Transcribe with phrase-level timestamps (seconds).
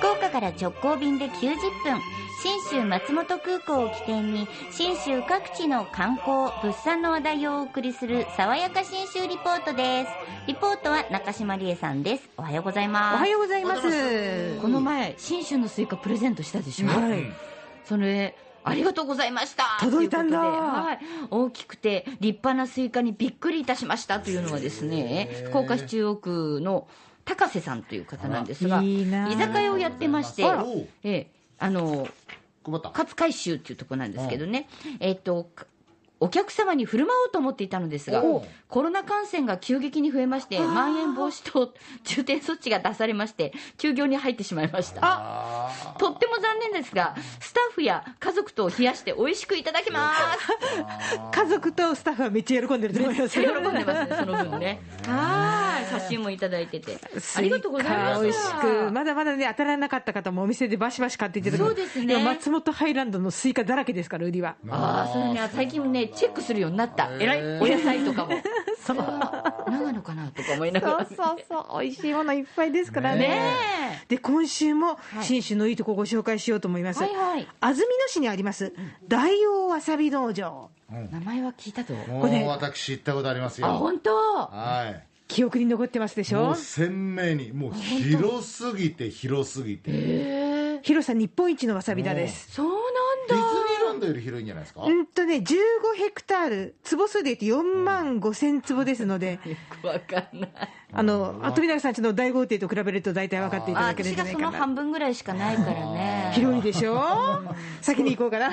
[0.00, 2.00] 福岡から直行便で90分。
[2.42, 10.10] 信州松本空港を起点に信州各地の観光物産の話題をお送りする爽やか信州リポートです。
[10.46, 12.30] リポートは中島理恵さんです。
[12.38, 13.16] おはようございます。
[13.16, 14.58] おはようございます。
[14.62, 17.30] この前信州のスイカプレゼントしたでしょ、はい。
[17.84, 19.64] それありがとうございました。
[19.80, 20.38] 届いたんだ。
[20.40, 20.98] はい、
[21.30, 26.88] 大きくて立派なスイカにびっくりいたしましたというのはですね福岡市中央区の
[27.30, 30.44] 高瀬さんという方なんですがいいな居酒屋をやってまして
[31.04, 32.08] ええあの
[32.66, 35.66] 勝海舟っていうところなんですけどね、えっとか
[36.22, 38.22] お客様に振る舞おうと思っていたのですが
[38.68, 41.72] コロナ感染が急激に増えましてまん延防止等
[42.04, 45.00] 重点措置が出されまして休業に入ってしまいました。
[45.02, 51.40] あとっても残念ですがスタッフや家族と冷やして美味しくいただきます。
[51.40, 54.82] 家族とスタッフはめっちゃ喜んでると思います喜んでますねその分ね。
[55.06, 55.59] はい
[55.90, 56.98] 写真もいただいてて。
[57.36, 58.44] ありがとうございました美味し
[58.88, 61.64] くまだまだね当たらなかった方もお店でバシバシ買っていただく。
[61.64, 62.14] そうですね。
[62.14, 64.56] 今松本ハイランドのスイカだらけですから売りは。
[64.68, 65.06] あ。
[65.08, 67.10] あそれね最近ねチェックするようになった。
[67.18, 68.32] えらいお野菜とかも。
[68.82, 68.96] そう。
[68.96, 71.80] 長野かなとか思いながらそうそうそう。
[71.82, 73.20] 美味しいものいっぱいですからね。
[73.28, 75.24] ねで今週もい。
[75.24, 77.48] 信州のいいとこご紹介しようと思います、はいはい。
[77.60, 78.72] 安曇野市にあります
[79.06, 80.70] 大王わさび農場。
[80.90, 81.94] 名前は聞いたと。
[81.94, 83.68] もこれう私行ったことありますよ。
[83.68, 84.14] あ本当？
[84.16, 86.44] はい記憶に残ってますでしょ？
[86.46, 87.52] もう鮮明に。
[87.52, 89.90] もう広すぎて広すぎて。
[89.92, 92.52] ええ広さ日本一のわさび田です。
[92.52, 92.79] そう
[94.00, 94.82] ンドより広いんじゃないですか？
[94.82, 95.46] うんとね15
[95.96, 100.50] ヘクタール坪数で言って4万5千坪ですので、よくわかんない。
[100.92, 104.58] あのあ富永さんちの大豪邸と比べると大体分かっていたあだけるん私がそのじゃないかな。
[104.58, 106.32] 半分ぐらいしかないからね。
[106.34, 107.00] 広いでしょ？
[107.80, 108.50] 先に行こうかな。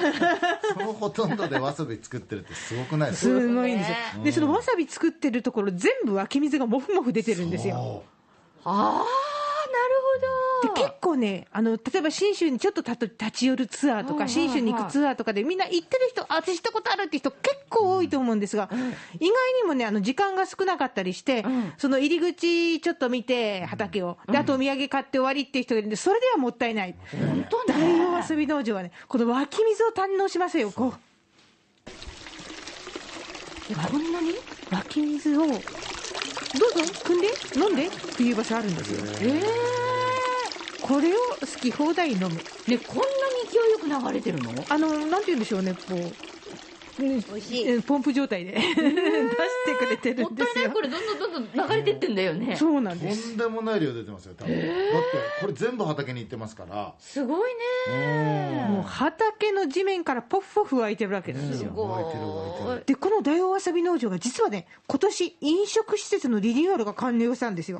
[0.73, 3.39] そのほとんどでわさび作ってるってすごくないですか？
[3.39, 4.23] すごいんですよ。
[4.23, 8.03] でそのわさび作ってるところ全部湧き水がもふもふ出てるんですよ。
[8.63, 9.05] ああ
[10.75, 18.81] 結構ねあの例えば信州にちょっと立ち寄るツアーとか信州に行くツアーとかでみんな行ってる人あ私行ったことあるって人結構多いと思うんですが、意外
[19.61, 21.73] にもねあの時間が少なかったりして、ん。
[21.77, 24.17] その入り口ちょっと見て畑を。
[24.27, 26.95] であとお土産買って終わりっていう人がいるんでそれではもったいない。
[27.11, 30.93] 本当大ね王わさび農場はねこの湧き水を堪能しますよこ
[33.69, 34.31] えこんなに？
[34.31, 34.35] う
[34.71, 35.61] 湧き水をどうぞ。
[37.03, 37.27] 汲んで。
[37.59, 39.03] 飲んでっていう場所あるんですよ。
[39.21, 39.41] え
[40.87, 42.45] これを好き放題飲む。
[42.65, 44.65] えねこんなに勢いよく流れてるの？
[44.69, 46.26] あのなんて言うんでしょうねこう
[46.99, 47.81] 美味しい。
[47.83, 48.51] ポンプ状態で。
[48.53, 48.75] 出して
[49.77, 50.51] くれてるもったいない。
[50.51, 52.53] んですよこれどんどんどんどん流れてってんだよね。
[52.53, 53.33] とそうなんです。
[53.33, 54.71] んでもない量出てますよ多分、だって
[55.41, 56.93] これ全部畑に行ってますから。
[56.99, 57.51] すごい
[57.87, 58.67] ね。
[58.69, 61.69] もう畑の地面からポッフポフ湧いてるわけなんですよ。
[61.69, 62.83] すご湧いてる湧いてる。
[62.85, 67.79] でこの大王わさび農場が実はね今年飲食施設のリニューアルが完了したんですよ。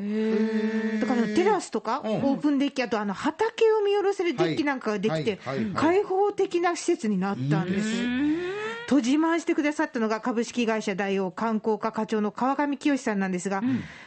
[1.02, 2.22] だからテラスとかオうん。
[2.36, 5.58] ープンデッキあとあの畑を見下ろせるデッキなんかができてはい。
[5.58, 5.66] はい。
[5.66, 5.74] はい。
[5.74, 8.47] 開放的な施設になったんです
[8.88, 13.62] と自慢してくださったのが株式会社大王観光課課長の川上清さんなんですが、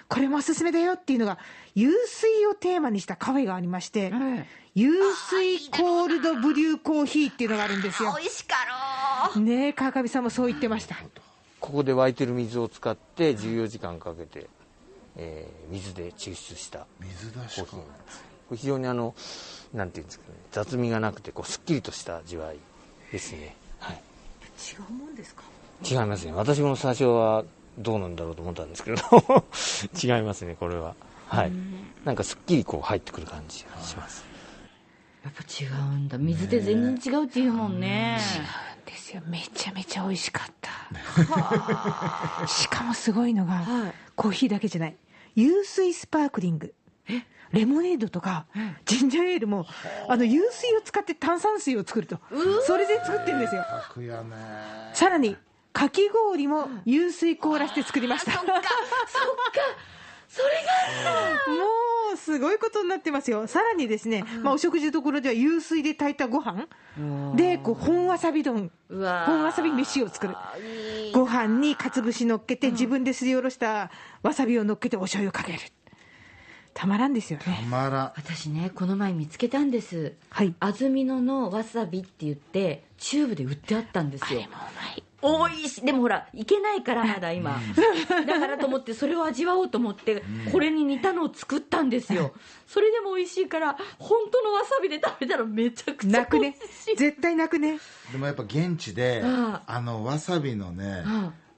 [0.09, 1.39] これもおすすめだよっていうのが
[1.77, 4.17] 湧水をテーマにしたカフェがありまして、湧
[4.75, 8.15] 水コールドブリューコーヒーっていうのがあるんですよ。
[8.19, 8.57] 美味しか
[9.35, 9.45] ろう。
[9.45, 10.97] ねえ川上さんもそう言ってました。
[11.61, 14.49] ここで湧いてる水を使って14時間かけて、
[15.17, 17.67] えー水で抽出した水出しか。
[17.67, 18.31] コーヒーなんです。
[18.51, 19.15] これ非常にあの
[19.73, 22.57] なんていうんですかね雑味がなくてこうすっきりとした味わい
[23.13, 24.03] ですね、はい、
[24.61, 25.43] 違うもんですか？
[25.89, 26.33] 違いますね。
[26.33, 27.45] 私も最初は
[27.79, 28.99] どうなんだろうと思ったんですけど。
[30.03, 30.95] 違いますねこれは。
[31.27, 31.53] はい。
[32.05, 34.25] なんかすっきりこう入ってくる感じがします。
[35.25, 36.19] やっぱ違うんだ。
[36.19, 38.19] 水で全然違うっていうもんね。
[38.87, 39.23] ですよ。
[39.27, 42.47] めちゃめちゃ美味しかった。
[42.47, 43.93] しかもすごいのが、はい。
[44.17, 44.97] コーヒーだけじゃない。
[45.37, 46.75] 湧水スパークリング
[47.53, 48.47] レモネードとか、
[48.85, 49.67] ジンジャーエールも
[50.09, 50.17] あ。
[50.17, 52.19] の湧水を使って炭酸水を作ると
[52.65, 53.65] それで作ってるんですよ。
[54.95, 55.37] さらに
[55.73, 58.33] かき氷も湧水凍らして作りました。
[58.33, 58.53] そっか。
[58.53, 58.63] そっか。
[60.29, 60.49] それ
[61.05, 63.49] がもうすごいことになってますよ。
[63.49, 66.69] さらにですね、まあ、お食事どころでは湧水で炊いたご飯。
[67.35, 68.71] でこう本わさび丼。
[68.89, 70.37] 本わさび飯を作る。
[71.13, 73.91] ご飯にかつ節乗っけて自分ですりおろした
[74.23, 75.59] わさびを乗っけてお醤油かける
[76.75, 77.45] たまらんですよね。
[77.45, 80.15] たまら私ねこの前見つけたんです。
[80.31, 80.55] はい。
[80.61, 84.43] 安曇野のわさびって言ってチューブで売ってあったんですよ。
[85.23, 85.69] おい。
[85.69, 85.85] しい。
[85.85, 87.61] でもほらいけないからまだ今。
[88.27, 90.23] だからと思ってそれを味わおうと思って
[90.53, 92.33] これに似たのを作ったんですよ。
[92.67, 96.57] それでも美味しいから本当のわさびで食べたらめちゃくちゃ泣くね。
[96.59, 96.97] 美味しい。
[96.97, 97.79] 絶対泣くね。
[98.13, 101.05] でもやっぱ現地でああのわさびのね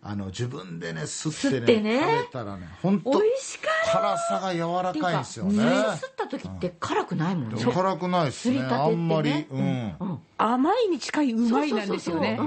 [0.05, 2.01] ああの自分でね吸ってね吸ってね。
[2.01, 5.53] 食べたらね本当美味しかった辛さが柔らかいんですよね。
[5.53, 8.61] 水吸った時って辛くないもんね、辛くないですね。
[8.63, 9.97] あんまりうん。
[10.01, 10.19] うん。
[10.39, 12.39] 甘いに近いうまいなんですよね。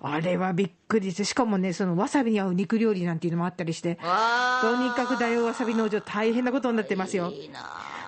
[0.00, 7.28] あれはびっくりですしかもねそのわさびに合う肉料理なんていうのもあったりしてわとにかく大王わさび農場大変なことになってますよ。
[7.30, 7.60] いいな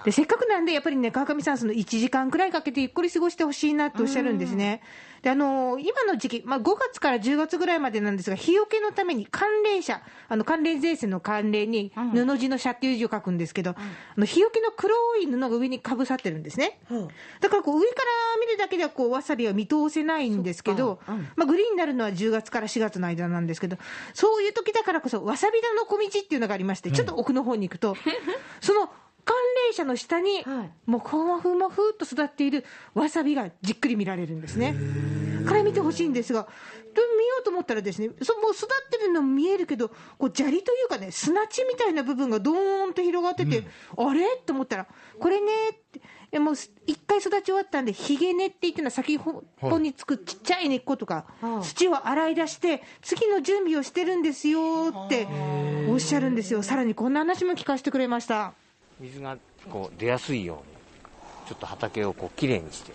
[0.04, 4.82] でせっかくなんでやっぱりね川上さんその1時間くらいかけてゆっくり過ごしてほしいなとおっしゃるんですね、
[5.22, 13.76] であの今の時期、まあ、5月から10月ぐらいまでなんですが日よけのために寒冷車あの寒冷前線の寒冷に布地の車っていう字を書くんですけど、あ
[14.16, 16.78] の日よけの黒い布が上にかぶさってるんですね、
[17.40, 21.28] だからこう上から見るだけではこうわさびは見通せないんですけど、うん。
[21.36, 23.78] まあ、グリーンになるのは10月から4月の間なんですけど、
[24.12, 27.96] そういう時だからこそ、わさび田の小道っていうのがありまして、ちょっと奥の方に行くと、
[28.60, 28.90] その
[29.24, 34.74] 寒冷車の下に、はいもうこまふまふっと育っているわさびがじっくり見られるんですね。
[35.46, 36.44] から見てほしいんですが、
[36.94, 43.66] で見ようと思ったらですね、そもう育ってるのも見えるけど、こう砂利というかね、砂地みたいな部分がどーんと広がってて、
[43.96, 44.24] あれ？
[44.46, 44.86] と思ったら、
[45.18, 46.00] これねって。
[46.32, 55.28] えもうす一回育ち終わったんで、ひげ根って言ってのは先ほどにつくちっちゃい根っことか、はい土を洗い出して、次の準備をしてるんですよって
[55.88, 58.52] おっしゃるんですよ、さらにこんな話も聞かせてくれました。
[58.98, 59.36] 水が
[59.70, 60.62] こう出やすいように
[61.48, 62.92] ちょっと畑をこうきれいにして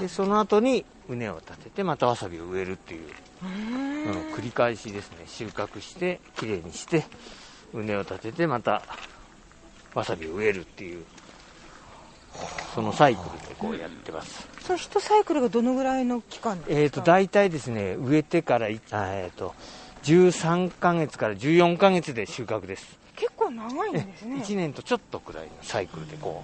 [0.00, 3.08] でその後に畝を立ててまたわさびを植えるっていう
[4.06, 5.24] のの繰り返しですね。
[5.26, 7.04] 収穫してきれいにして
[7.72, 8.82] 畝を立ててまた
[9.94, 11.04] わさびを植えるっていう
[12.74, 14.48] そのサイクルでこうやってます。
[14.60, 16.80] その一サイクルがどのぐらいの期間ですか？
[16.80, 19.54] えー、と大体ですね植えてからえー、と
[20.02, 24.36] 13ヶ月から14ヶ月で収穫です結構長いんですね。
[24.36, 26.42] 1年とちょっとくらいのサイクルでこ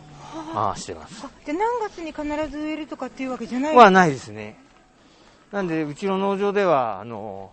[0.51, 1.25] う回してます。
[1.25, 3.77] あで何月に必ず植えるとかっていうわけじゃない？
[3.77, 4.57] はないですね。
[5.53, 7.53] なんでうちの農場ではあの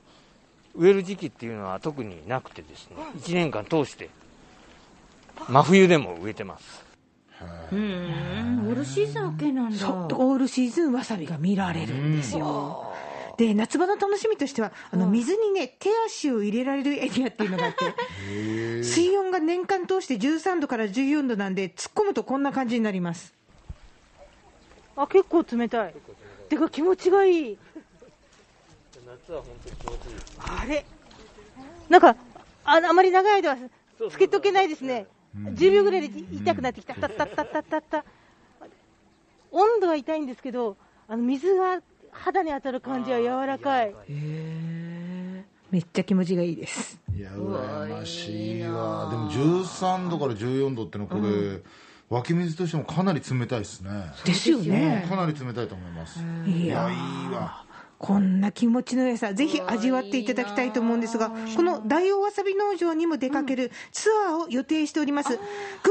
[0.75, 4.09] 植える時期っていうのは特になくてですね1年間通して
[5.49, 6.85] 真冬でも植えてます。
[7.71, 8.65] うん。
[8.67, 8.75] オー。
[8.75, 9.89] ルシーズン OK なんだ。
[9.89, 12.93] オールシーズンわさびが見られるんですよ。
[13.39, 17.95] で夏場の楽しみとしてはあの水にね手足を入れられるエリアっていうのがあって
[18.83, 23.33] 水温が年間通して13度から14度なんで突っ込むとこんな感じになります。
[24.97, 25.95] あ結構冷たい。
[26.49, 27.57] てか気持ちがいい。
[29.07, 30.85] 夏は本当に気持ちいいあれ。
[31.87, 32.17] なんか
[32.65, 33.57] ああまり長い間は
[34.11, 35.07] つけとけないですね。
[35.33, 36.93] 10秒ぐらいで痛くなってきた。
[36.93, 38.05] たったったったったった
[39.51, 40.75] 温度は痛いんですけど
[41.07, 43.95] あの水が肌に当たる感じは柔らかい。
[45.71, 46.99] めっちゃ気持ちがいいです。
[47.15, 49.07] いや羨ましいわ。
[49.09, 51.61] でも13度から14度ってのはこれ、
[52.09, 54.11] 湧き水としてもかなり冷たいですね。
[54.25, 55.05] ですよね。
[55.07, 56.19] かなり冷たいと思います。
[56.47, 56.93] いやい
[57.29, 57.65] いわ
[57.99, 65.39] こんな気持ちの良さぜひ味わっていただきたいと思うんですがこの大王わさび農場にも出かけるツアーを予定しております、9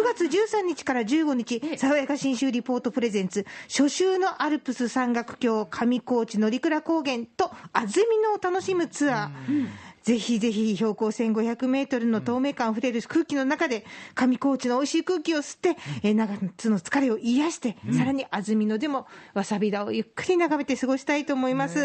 [0.04, 9.68] 月13日から15日爽やか信州リポートプレゼンツ初秋のアルプス山岳橋上高地乗鞍高原と安曇野を楽しむツアー、
[10.08, 13.84] ぜひぜひ標高1500メートルの透明感あふれる空気の中で、
[14.14, 21.78] 上高地の美味しい空気を吸って、えー夏の疲れを癒して、さらに安曇野でもわさび田をゆっくり眺めて過ごしたいと思います。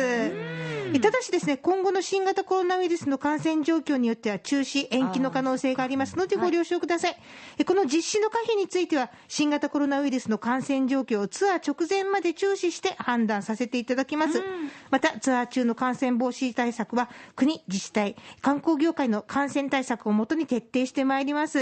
[0.96, 7.18] えただしですね、今後の新型コロナウイルスの感染状況によっては中止、延期の可能性がありますのでご了承ください。
[7.58, 14.44] えこの実施の可否については、新型コロナウイルスの感染状況をツアー直前まで注視して判断させていただきます。
[14.92, 21.60] また、ツアー中の感染防止対策は、国、自治体、観光業界の感染対策をもとに徹底してまいります。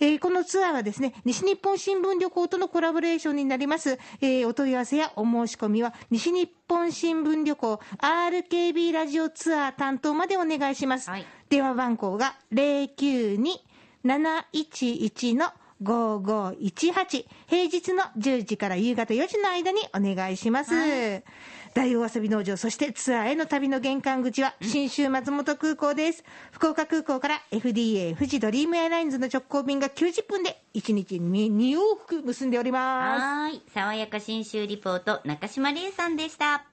[0.00, 3.98] えーこのツアーはですね、西日本新聞旅行とのコラボレーションになります。
[4.20, 11.10] えーお問い合わせやお申し込みは、西日本新聞旅行 RKB ラジオツアー担当までお願いします。
[11.10, 15.46] はい電話番号が092-711の
[15.82, 20.74] 5518平日の10時から夕方4時の間にお願いします。
[21.74, 26.24] 大王わさび農場、そしてツアーへの旅の玄関口は、新州松本空港です。
[26.52, 33.22] 福岡空港から FDA 富士ドリームエアラインズの直行便が90分で、1日に2往復結んでおります。
[33.22, 36.67] はーい爽やか信州リポート中島理恵さんでした